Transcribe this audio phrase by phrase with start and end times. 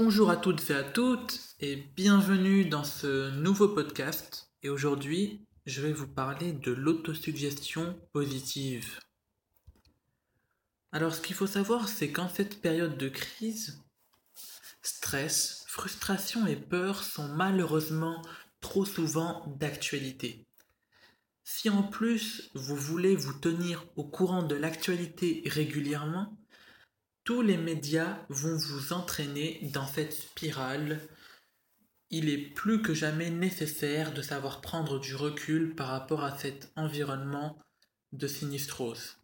[0.00, 4.48] Bonjour à toutes et à toutes et bienvenue dans ce nouveau podcast.
[4.62, 9.00] Et aujourd'hui, je vais vous parler de l'autosuggestion positive.
[10.92, 13.82] Alors ce qu'il faut savoir, c'est qu'en cette période de crise,
[14.82, 18.22] stress, frustration et peur sont malheureusement
[18.60, 20.46] trop souvent d'actualité.
[21.42, 26.38] Si en plus vous voulez vous tenir au courant de l'actualité régulièrement,
[27.28, 30.98] tous les médias vont vous entraîner dans cette spirale.
[32.08, 36.72] Il est plus que jamais nécessaire de savoir prendre du recul par rapport à cet
[36.74, 37.58] environnement
[38.12, 39.18] de sinistrose.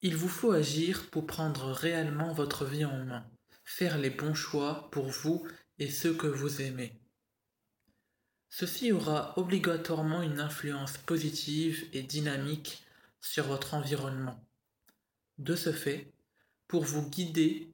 [0.00, 3.30] Il vous faut agir pour prendre réellement votre vie en main,
[3.66, 5.46] faire les bons choix pour vous
[5.78, 6.98] et ceux que vous aimez.
[8.48, 12.86] Ceci aura obligatoirement une influence positive et dynamique
[13.20, 14.42] sur votre environnement.
[15.38, 16.12] De ce fait,
[16.68, 17.72] pour vous guider,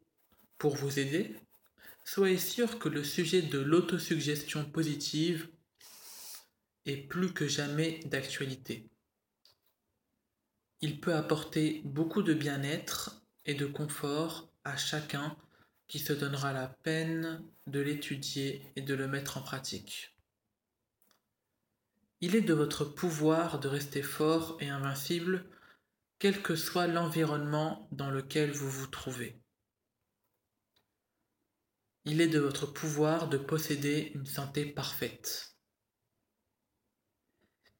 [0.59, 1.37] pour vous aider,
[2.05, 5.49] soyez sûr que le sujet de l'autosuggestion positive
[6.87, 8.89] est plus que jamais d'actualité.
[10.80, 15.37] Il peut apporter beaucoup de bien-être et de confort à chacun
[15.89, 20.15] qui se donnera la peine de l'étudier et de le mettre en pratique.
[22.23, 25.45] Il est de votre pouvoir de rester fort et invincible
[26.21, 29.40] quel que soit l'environnement dans lequel vous vous trouvez.
[32.04, 35.57] Il est de votre pouvoir de posséder une santé parfaite.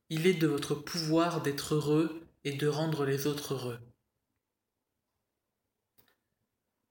[0.09, 3.81] Il est de votre pouvoir d'être heureux et de rendre les autres heureux.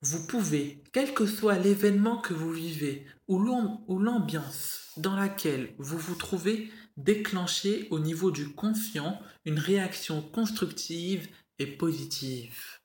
[0.01, 6.15] Vous pouvez, quel que soit l'événement que vous vivez ou l'ambiance dans laquelle vous vous
[6.15, 12.81] trouvez, déclencher au niveau du conscient une réaction constructive et positive.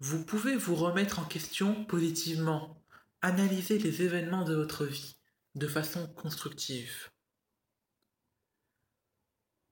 [0.00, 2.82] Vous pouvez vous remettre en question positivement,
[3.22, 5.16] analyser les événements de votre vie
[5.54, 7.10] de façon constructive.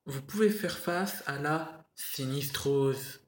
[0.05, 3.21] Vous pouvez faire face à la sinistrose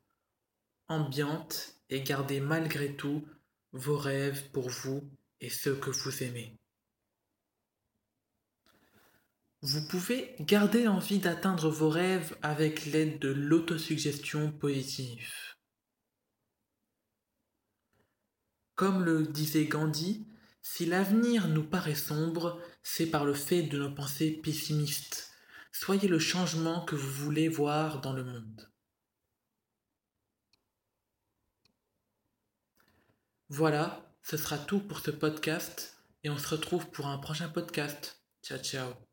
[0.88, 3.28] ambiante et garder malgré tout
[3.74, 5.08] vos rêves pour vous
[5.44, 6.58] et ceux que vous aimez.
[9.62, 15.34] Vous pouvez garder envie d'atteindre vos rêves avec l'aide de l'autosuggestion positive.
[18.76, 20.28] Comme le disait Gandhi,
[20.62, 25.32] si l'avenir nous paraît sombre, c'est par le fait de nos pensées pessimistes.
[25.72, 28.72] Soyez le changement que vous voulez voir dans le monde.
[33.50, 38.24] Voilà, ce sera tout pour ce podcast et on se retrouve pour un prochain podcast.
[38.42, 39.13] Ciao ciao